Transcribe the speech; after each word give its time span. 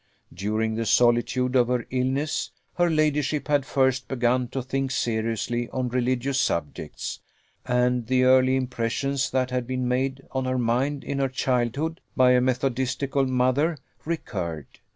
During 0.33 0.73
the 0.73 0.87
solitude 0.87 1.55
of 1.55 1.67
her 1.67 1.85
illness, 1.91 2.49
her 2.73 2.89
ladyship 2.89 3.47
had 3.47 3.67
first 3.67 4.07
begun 4.07 4.47
to 4.47 4.63
think 4.63 4.89
seriously 4.89 5.69
on 5.69 5.89
religious 5.89 6.39
subjects, 6.39 7.19
and 7.67 8.07
the 8.07 8.23
early 8.23 8.55
impressions 8.55 9.29
that 9.29 9.51
had 9.51 9.67
been 9.67 9.87
made 9.87 10.23
on 10.31 10.45
her 10.45 10.57
mind 10.57 11.03
in 11.03 11.19
her 11.19 11.29
childhood, 11.29 12.01
by 12.17 12.31
a 12.31 12.41
methodistical 12.41 13.27
mother, 13.27 13.77
recurred. 14.03 14.79